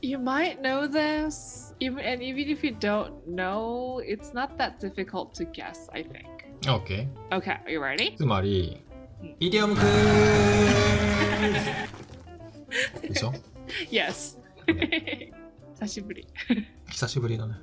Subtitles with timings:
[0.00, 5.34] You might know this, even and even if you don't know, it's not that difficult
[5.34, 5.88] to guess.
[5.94, 6.26] I think.
[6.68, 7.08] OK。
[7.32, 8.16] Okay, are you ready?
[8.16, 8.84] つまり
[9.22, 9.84] うん、イディオムクイ
[13.00, 13.32] ズでしょ
[13.90, 14.38] Yes.
[15.74, 16.26] 久しぶり。
[16.90, 17.54] 久しぶりだね。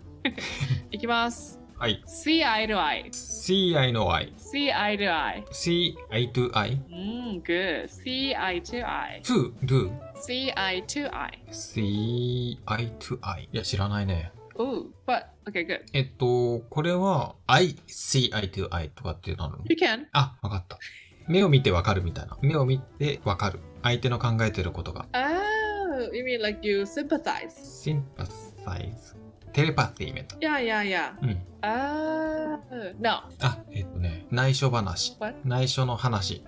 [0.91, 1.59] いきます。
[1.79, 2.03] はい。
[2.05, 3.09] See eye to eye.
[3.11, 4.33] See eye の eye。
[4.35, 5.45] See eye to eye.
[5.53, 6.77] See eye to eye。
[6.89, 7.87] Mm, good.
[7.87, 9.21] See eye to eye.
[9.23, 9.89] to do。
[10.15, 11.29] See eye to eye.
[11.51, 13.47] See eye to eye。
[13.53, 14.33] いや、知らないね。
[14.57, 15.79] Ooh, but okay, good.
[15.93, 20.07] えっと、これは I see eye to eye とかってなるの You can.
[20.11, 20.77] あ、わかった。
[21.29, 22.37] 目を見てわかるみたいな。
[22.41, 23.59] 目を見てわかる。
[23.83, 25.05] 相手の考えてることが。
[25.13, 27.53] Oh, you mean like you sympathize?
[27.55, 29.15] sympathize。
[29.53, 30.39] テレパスティー。
[30.39, 31.13] いやいやいや。
[31.21, 31.25] う。
[31.61, 32.59] あ、
[33.41, 35.17] あ、えっとね、内緒話。
[35.19, 35.35] What?
[35.43, 36.43] 内緒の話。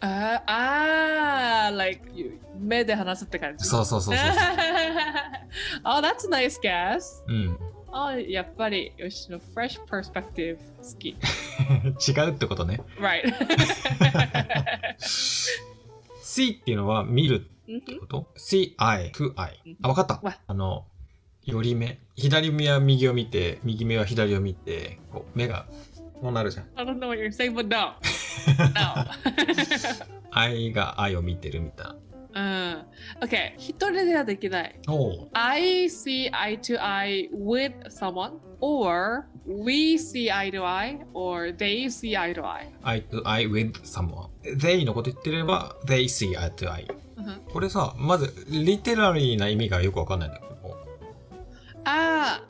[0.00, 3.64] ああ like you, 目で話すって感じ？
[3.64, 4.36] そうそうそうそう,そう
[5.84, 7.58] oh that's nice guess うん、
[7.90, 11.16] oh, やっぱりよしの fresh perspective 好き
[12.06, 13.32] 違うってことね right
[16.22, 18.38] see っていうのは見るってこと、mm-hmm.
[18.38, 19.76] see I to I、mm-hmm.
[19.82, 20.38] あ分かった、What?
[20.46, 20.84] あの
[21.44, 21.98] 寄り目。
[22.16, 25.66] 左目は右を見て、右目は左を見て、こう目が
[26.20, 26.66] こうなるじゃん。
[26.76, 27.94] I don't know what you're saying, but no.
[28.74, 29.04] No.
[30.30, 31.96] 愛が愛を見てるみたいな。
[32.34, 32.86] うん。
[33.20, 33.54] Okay.
[33.58, 34.80] 一人ではできない。
[34.88, 41.84] おう I see eye to eye with someone, or we see eye to eye, or they
[41.84, 42.70] see eye to eye.
[42.82, 44.28] eye to eye with someone.
[44.58, 46.86] they のこと言ってれば、they see eye to eye.
[47.16, 50.53] うんこれさ、まず、リテラリーな意味がよくわかんないんだけど。
[51.84, 52.40] あ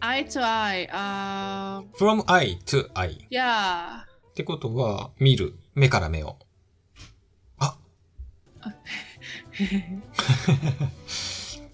[0.00, 0.88] あ、eye to eye.
[0.90, 3.16] Um, from eye to eye.
[3.30, 4.02] yeah.
[4.30, 5.54] ってことは、見る。
[5.74, 6.36] 目から目を。
[7.58, 7.76] あ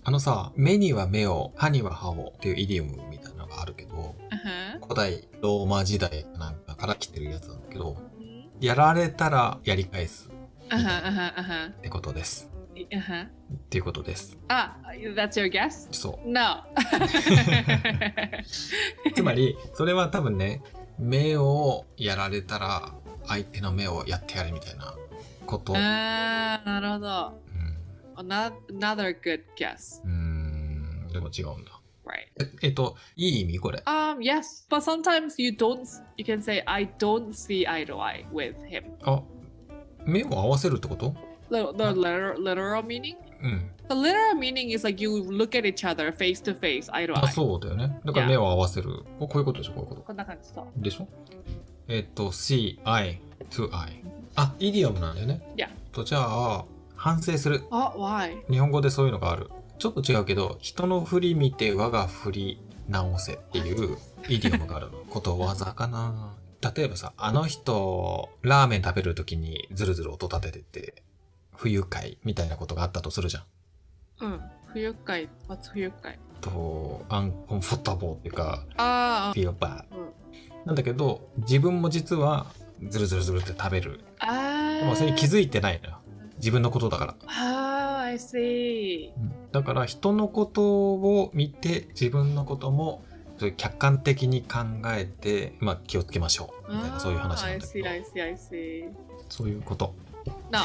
[0.05, 4.81] あのさ、目には目を、歯には歯をっていうイディオムみたいなのがあるけど、Uh-huh.
[4.83, 7.97] 古代ローマ時代なんかから来てるやつなんだけど、
[8.61, 10.31] やられたらやり返す
[10.71, 11.69] Uh-huh, uh-huh, uh-huh.
[11.71, 12.51] ってことです。
[12.91, 13.25] Uh-huh.
[13.27, 13.29] っ
[13.71, 14.37] ていうことです。
[14.49, 14.73] Ah,
[15.15, 15.89] that's your guess?
[15.93, 16.65] そ No.
[19.09, 19.13] う。
[19.15, 20.63] つまり、それは多分ね、
[20.99, 22.93] 目をやられたら
[23.27, 24.95] 相手の目をやってやれみたいな
[25.47, 25.75] こと。
[25.77, 27.41] ああ、なるほど。
[28.17, 30.03] うん Ano- Another good guess.
[30.05, 31.73] うーん、でも違うんだ。
[32.05, 32.13] Right.
[32.41, 33.83] ええっと、いい意味これ。
[33.87, 35.81] Um, yes, but sometimes you don't.
[36.17, 39.23] You can say, "I don't see eye to eye with him." あ、
[40.07, 41.15] 目を合わせるってこと
[41.51, 43.17] The, the literal, literal meaning?
[43.43, 43.71] うん。
[43.89, 47.33] The literal meaning is like you look at each other face to face, eye to あ、eye.
[47.33, 48.01] そうだよね。
[48.05, 49.05] だから.目を合わせる。
[49.19, 50.01] ここういうことでしょ、こういうこと。
[50.03, 50.67] こんな感じそう。
[50.77, 51.09] でしょ？
[51.89, 53.19] えっと、see, eye,
[53.51, 54.03] to eye。
[54.37, 55.41] あ、イディオムなんだよね。
[55.57, 55.69] Yeah.
[55.93, 56.65] と、じゃあ、
[56.97, 57.63] 反省する。
[57.71, 58.37] Oh, why?
[58.51, 59.51] 日本語でそういうのがある。
[59.79, 63.97] ちょっと違うけど、人の振り見て我が振り直せっていう
[64.29, 64.99] イディオムがあるの。
[65.09, 66.35] ことわざかな。
[66.77, 71.03] 例えばさ、あの人、ラーメン食べるときにズルズル音立ててて、
[71.59, 73.45] 不愉快みたいなことがあったとするじゃん。
[74.25, 74.41] うん。
[74.73, 75.29] 不愉快。
[75.73, 79.33] 不愉快と、アンコンフォタボーっていうか、あ。
[79.35, 79.35] あ。
[79.37, 80.13] うん。
[80.65, 82.47] なんだけど、自分も実は
[82.89, 84.01] ズルズルズルって食べる。
[84.21, 84.81] ああ。
[84.81, 85.99] でもそれに気づいてないのよ。
[86.37, 87.15] 自分のことだから。
[87.27, 89.11] ああ、I see.
[89.51, 93.03] だから人のことを見て自分のことも
[93.57, 97.89] 客観的に考えて、まあ、気をつけましょうみたいなそういう話なんだけど.
[99.29, 99.95] そういうこと
[100.51, 100.61] No.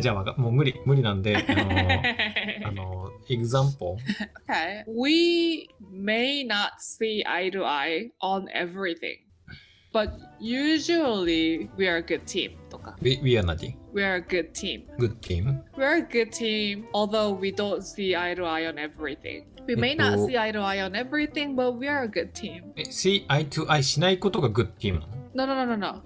[0.00, 1.40] じゃあわかもう無理無理なんであ
[2.62, 3.96] のあの example
[4.48, 4.82] okay.
[4.88, 9.18] We may not see eye to eye on everything,
[9.92, 12.56] but usually we are a good team.
[12.70, 13.58] とか we, we are not
[13.92, 14.82] We are a good team.
[14.98, 19.44] good team We're a good team, although we don't see eye to eye on everything.
[19.68, 22.32] We may not えっと see eye to eye on everything, but we are a good
[22.32, 22.72] team.
[22.74, 26.02] え see eye to eye しないことが good team なの No, no, no, no, no.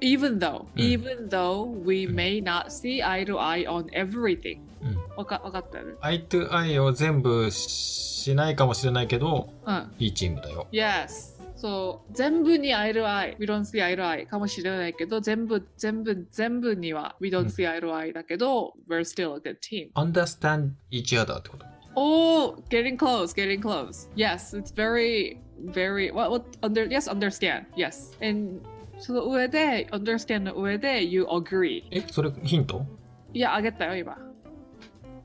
[0.00, 0.82] Even though, うん。
[0.82, 2.14] even though we うん。
[2.16, 4.60] may not see eye to eye on everything.
[4.80, 9.92] うん、わかわかったる eye to eye を全部しないかもしれないけどうん。
[9.98, 11.36] いいチームだよ Yes.
[11.56, 17.68] そう、全部に eye to eye, we don't see eye to eye かもしれないけど、全部、全部、全部には we うん don't see
[17.68, 19.90] eye to eye だけど、we're still a good team.
[19.94, 21.66] understand each other ってこと
[21.96, 24.08] Oh, getting close, getting close.
[24.14, 25.38] Yes, it's very,
[25.72, 27.64] very, what, under, yes, understand.
[27.76, 28.12] Yes.
[28.22, 28.60] And
[29.00, 31.84] その上で、understand の上で、you agree.
[31.90, 32.84] えそれヒント？
[33.32, 34.16] いや、あげたよ、今。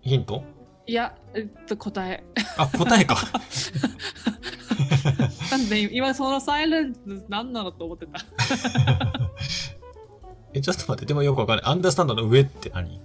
[0.02, 0.44] ヒント？
[0.86, 2.24] いや、えっと、答え。
[2.58, 3.16] あ答えか
[5.52, 7.00] なんで、今そのサイレンス
[7.30, 8.20] 何なのと思ってた。
[10.54, 11.66] え、ちょっと待って、でもよくわかんない。
[11.66, 13.00] アンダースタンドの上って何？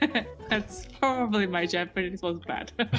[0.48, 2.72] That's probably my Japanese was bad.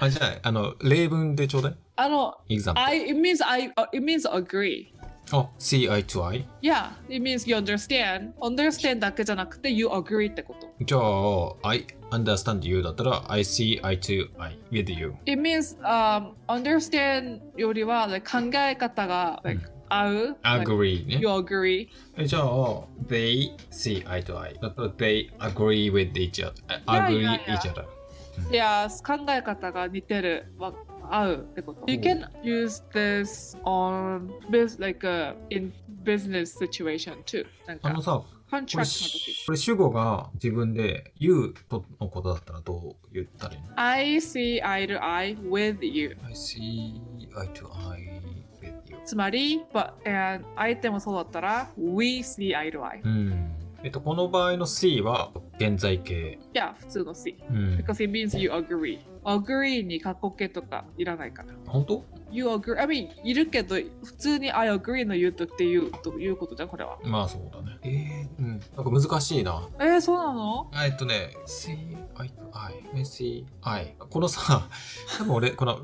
[0.00, 1.76] あ、じゃあ、あの、例文でちょうだい。
[1.96, 2.72] あの、example。
[2.80, 4.86] I it means I uh, it means agree.
[5.32, 6.44] あ、see eye to eye?
[6.62, 8.32] Yeah, it means you understand.
[8.40, 10.68] Understand だけじゃなくて you agree ってこと。
[10.80, 15.14] じゃあ、I understand you だったら、I see eye to eye with you.
[15.26, 19.60] It means um understand よりは、like, 考え方が、like,
[19.90, 20.36] 合う。
[20.42, 21.28] Agree ね you。
[21.28, 21.88] agree.
[22.16, 22.42] えじゃあ、
[23.06, 26.54] they see eye to eye だったら、they agree with each other.
[26.86, 27.84] agree each other.
[28.50, 30.52] いや、考え方が似てる。
[30.58, 30.72] わ
[31.10, 31.84] 合うってこと。
[31.86, 35.72] You can use this on biz like、uh, in
[36.04, 37.46] business situation too.
[37.66, 39.46] なんかあの、さ、こ contract れの時。
[39.46, 46.16] これ主語が自分で you とのことだったらどう言ったらいいの I see eye to eye with you.
[46.24, 47.00] ?I see
[47.36, 48.20] eye to eye
[48.60, 48.98] with you.
[49.04, 53.00] つまり、but, and 相手もそうだったら、we see eye to eye.
[53.04, 53.49] うん。
[53.82, 56.38] えっと、この場合の see は現在形。
[56.54, 57.36] いや、普通の see.
[57.48, 57.76] うん。
[57.76, 59.00] Because it means you agree.
[59.24, 61.54] agree に過去形とかいらないから。
[61.66, 62.78] 本当？You agree.
[62.78, 66.98] I mean, いるけど、普通に I agree の言うとっていうということじゃん、これは。
[67.04, 67.78] まあそうだね。
[67.82, 68.60] えー、うん。
[68.76, 69.68] なんか難しいな。
[69.78, 70.70] えー、そうなの？
[70.84, 73.96] えっとね、see eye to eye, see eye.
[73.96, 74.68] このさ、
[75.18, 75.78] 多分俺、この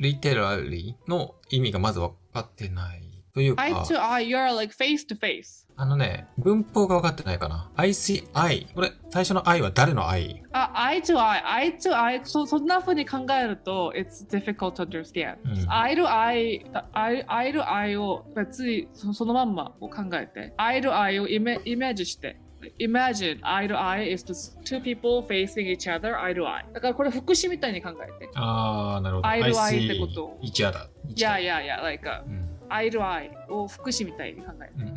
[0.00, 3.02] literally の意味がまず分かってない。
[3.38, 5.64] というか、?eye to eye, you're like face to face.
[5.76, 7.70] あのね、文法が分かってないかな。
[7.76, 8.66] I see eye.
[8.74, 10.42] これ、最初の I は誰の I?
[10.50, 15.36] あ、eye to eye, eye to eye そ、そんな風に考えると、it's difficult to understand.
[15.44, 16.64] うん eye to eye,
[16.94, 22.40] eye, eye to eye を別にそそのまんまを考えて、eye to eye をイメイメージして、
[22.80, 26.64] Imagine eye to eye is just two people facing each other eye to eye.
[26.72, 28.28] だからこれ副詞みたいに考えて。
[28.34, 29.28] あー、なるほど。
[29.28, 30.36] Eye to eye ってこと。
[30.42, 30.88] each other.
[31.14, 32.47] いやいやいや、like うん。
[32.68, 34.72] Eye を副詞みたいに考えて。
[34.76, 34.96] うんうん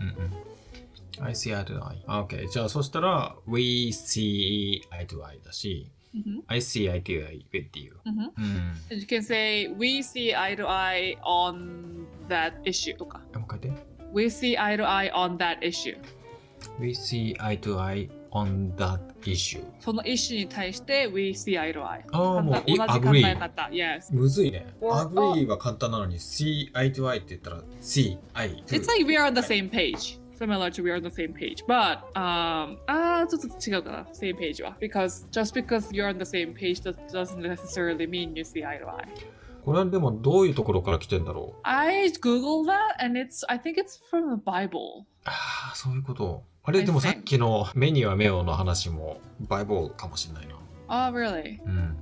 [1.19, 1.25] うん。
[1.25, 2.03] I see eye to eye.
[2.06, 2.47] OK。
[2.50, 7.97] じゃあ、そしたら、We see eye to eye だし、うん、I see eye to eye with you.
[8.06, 8.97] うんうん。
[8.97, 13.19] You can say we see eye to eye on that issue とか。
[13.33, 13.83] もう一回言って
[14.13, 15.97] We see eye to eye on that issue.
[16.79, 19.63] We see eye to eye on that issue.
[19.79, 22.01] その issue に対して we see eye to eye.
[22.11, 23.35] ああ、もう、同じ考え。
[23.35, 23.69] 方。
[23.71, 24.13] Yes.
[24.13, 24.65] むずいね。
[24.81, 30.19] Agree は簡単なのに、see eye to eye って言ったら、see eye to It's like we are on the same page.
[30.37, 31.63] Similar to we are on the same page.
[31.67, 34.07] But, um, あーちょっと違うかな。
[34.13, 34.75] same page は。
[34.79, 38.87] Because just because you're on the same page that doesn't necessarily mean you see eye to
[38.87, 39.07] eye.
[39.63, 45.05] これはでもどういうところから来てんだろう I Googled that and it's, I think it's from the Bible.
[45.25, 46.43] ああ、そういうこと。
[46.63, 50.55] あれでも.さっきの目には目をの話もバイブルかもしれないな。
[50.87, 51.59] Oh, really?
[51.65, 51.97] うん。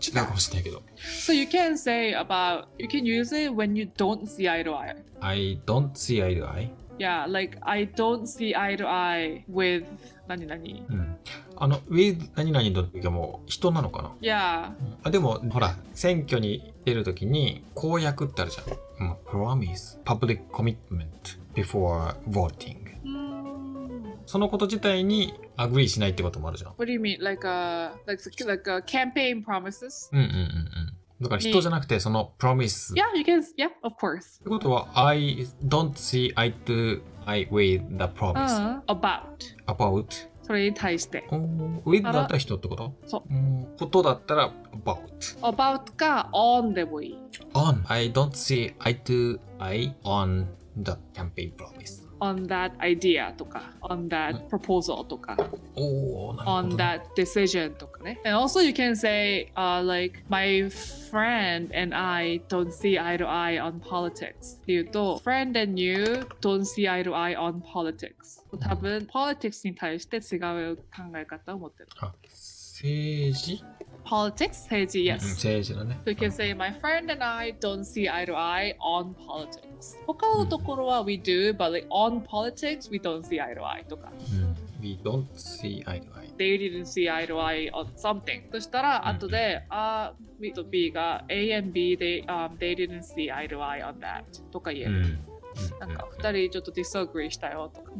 [0.00, 0.82] 違うかもしれないけど。
[0.96, 4.96] So you can say about, you can use it when you don't see eye to eye.
[5.20, 6.70] I don't see eye to eye.
[6.98, 9.84] Yeah, like I don't see eye to eye with
[10.28, 10.60] 何々。
[10.62, 11.16] うん。
[11.56, 14.72] あの、with 何々の時はもう人なのかな Yeah.
[15.04, 19.06] あでも、ほら、選挙に出るときに公約ってあるじゃん。
[19.06, 21.06] まあ promise, public commitment
[21.54, 22.81] before voting.
[24.32, 24.32] Hmm.
[24.32, 26.70] そのこと自体に agree しないってこともあるじゃん。
[26.70, 27.22] What do you mean?
[27.22, 30.08] Like a like like a campaign promises?
[30.12, 30.92] うんうんうんうん。
[31.20, 32.94] だから人じゃなくてその promise。
[32.94, 33.42] Yeah, you can.
[33.58, 34.40] Yeah, of course.
[34.40, 39.22] ってことは、I don't see eye to eye with the promise、Uh, about.
[39.66, 40.06] about
[40.42, 41.24] それに対して。
[41.84, 44.98] with だったら人ってことそううんことだったら about
[45.42, 47.18] about か on でもいい。
[47.52, 50.46] on I don't see eye to eye on
[50.76, 55.37] the campaign promise on that idea とか、on that proposal とか、
[55.75, 58.19] おおなるほ on ど、ね、 that decision とかね。
[58.25, 60.63] And also you can say, uh, like, my
[61.11, 66.89] friend and I don't see eye to eye on politics っていうと、friend and you don't see
[66.89, 70.37] eye to eye on politics 多分、politics に対して違
[70.71, 70.83] う考
[71.15, 71.89] え方を持ってる。
[71.99, 72.11] あ
[72.79, 73.63] 政治、
[74.04, 75.28] Politics 政治、うん yes.
[75.34, 79.14] 政治だね So you can say, my friend and I don't see eye to eye on
[79.14, 79.96] politics.
[80.06, 84.10] 他のところは we do, but like on politics, we don't see eye to eye とか。
[84.10, 88.42] うん We don't see eye to eye they didn't see eye to eye on something.
[88.50, 93.98] そしたら、うん後で、あ、B と B が A and B they,、um, they didn't see eye to eye on
[94.00, 94.90] that とか言える。
[94.90, 95.18] うん
[95.78, 97.92] なんか、二人ちょっと disagree したよとか。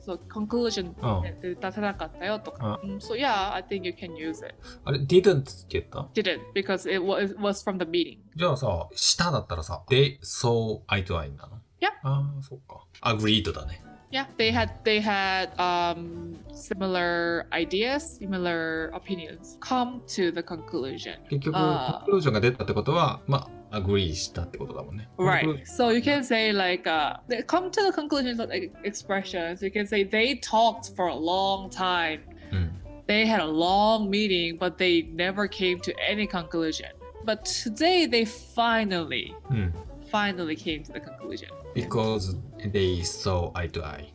[0.00, 2.80] そう、conclusion あで出せなかったよとか。
[2.82, 4.54] うん、so yeah, I think you can use it.
[4.84, 8.18] あれ didn't って言った Didn't, because it was, it was from the meeting.
[8.36, 13.80] じゃあさ下だったらさ they saw eye to eye なの Yeah ああそっか agreed だね
[14.10, 19.58] Yeah, they had they had um, similar ideas, similar opinions.
[19.60, 21.16] Come to the conclusion.
[21.28, 25.08] 結局コあーンクルージョンが出たってことはまあ agree したってことだもんね。
[25.18, 25.64] Right.
[25.66, 29.62] So you can say like uh they come to the conclusions of like, expressions.
[29.62, 32.20] You can say they talked for a long time.
[32.52, 32.70] うん。
[33.06, 36.88] They had a long meeting, but they never came to any conclusion.
[37.26, 39.74] But today they finally, うん。
[40.10, 41.48] finally came to the conclusion.
[41.74, 42.36] because
[42.72, 44.06] they saw eye to eye.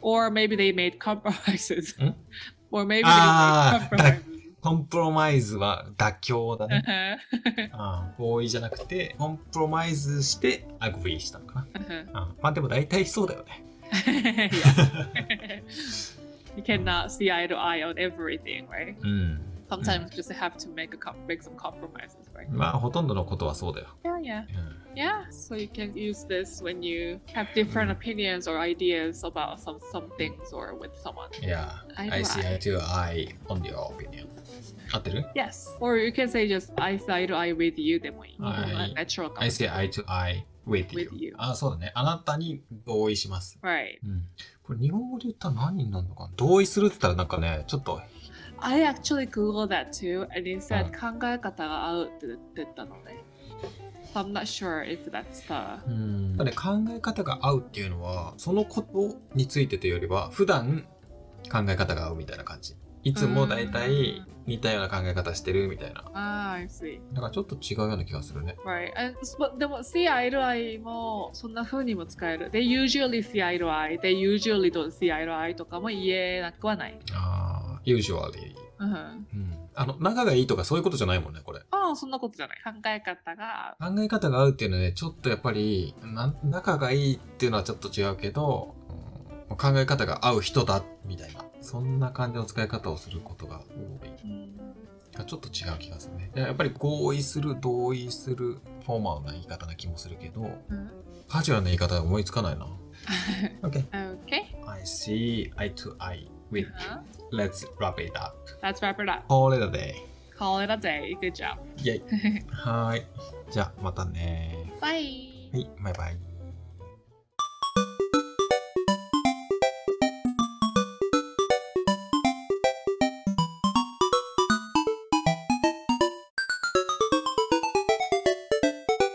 [0.00, 1.94] Or maybe they made compromises.
[1.98, 2.10] Hmm?
[2.72, 4.27] or maybe Ah, they made compromises.
[4.61, 6.83] コンプロマイズは妥協だね。
[7.31, 7.69] Uh-huh.
[7.73, 12.11] ああ合意じゃなくて、コンプロマイズしてアグリーしたのか Uh-huh.
[12.11, 12.19] な。
[12.19, 13.63] ああまあでも大体そうだよね。
[16.55, 18.95] you cannot see eye to eye on everything, right?
[19.01, 19.41] うん。
[19.69, 22.49] Sometimes just have to make a make some compromises, right?
[22.49, 23.87] まあほとんどのことはそうだよ。
[24.03, 24.39] Yeah, yeah.
[24.39, 24.41] う
[24.75, 27.91] ん Yeah, so you can use this when you have different Mm.
[27.91, 31.29] opinions or ideas about some some things or with someone.
[31.41, 32.55] Yeah, I see eye.
[32.55, 34.27] eye to eye on your opinion.
[34.91, 35.75] 合ってる Yes.
[35.79, 38.37] Or you can say just I eye to eye with you でもいい。
[38.39, 41.09] はい Natural ?I see eye to eye with you.
[41.09, 41.33] With you.
[41.37, 41.91] あ、そうだね。
[41.95, 43.59] あなたに同意します。
[43.61, 43.99] Right.
[44.03, 44.25] うん。
[44.63, 48.01] これ日本語で言ったら何になるのかな同意するって言ったらなんかね、ちょっと、
[48.61, 53.23] I actually googled that too and it said うん考え方が合うって言ってたので。
[54.13, 56.37] So I'm not sure if that's the うん。
[56.37, 60.85] だね、考え方が合うっていうのは、そのことについてというよりは、普段
[61.51, 62.75] 考え方が合うみたいな感じ。
[63.03, 66.03] いつも大体似たような考え方してるみたいな。
[66.13, 66.99] Ah, I see.
[67.13, 68.57] だからちょっと違うような気がするね。
[68.65, 68.91] Right.
[68.97, 72.49] And, でも eye もそんな風にも使える。
[72.51, 73.99] They usually eye.
[74.01, 76.99] They usually don't eye とかも言えなくはない。
[77.13, 78.55] ああ、usually。
[78.79, 78.91] うん。
[78.91, 79.27] うん。
[79.75, 81.61] あの、仲がいいとかそういうことじゃないもんね、これ。
[81.71, 82.57] ああ、そんなことじゃない。
[82.63, 83.77] 考え方が。
[83.79, 88.89] 考え方が合うっていうのはね、ちょっとやっぱり、なん仲がいいっていうのはちょっと違うけど、うん
[89.57, 91.43] 考え方が合う人だ、みたいな。
[91.61, 93.61] そんな感じの使い方をすることが
[94.01, 94.09] 多い。
[94.23, 94.59] うん
[95.25, 96.31] ちょっと違う気がするね。
[96.33, 100.91] やっぱり合意する、同意する、フォーマルな言い方な気もするけど、うん
[101.27, 102.65] カジュアルな言い方は思いつかないな。
[103.61, 103.85] OK。
[103.91, 104.45] okay.
[104.67, 106.67] I see eye to eye with you.
[106.67, 107.01] Uh-huh.
[107.31, 108.35] Let's wrap it up.
[108.63, 109.27] Let's wrap it up.
[109.27, 109.93] Call it a day.
[110.35, 111.15] Call it a day.
[111.21, 111.57] Good job.
[111.77, 112.01] イェイ。
[112.49, 113.05] はーい。
[113.51, 114.73] じゃあ、またね。
[114.81, 115.53] Bye.
[115.53, 116.28] はい、バイバイ。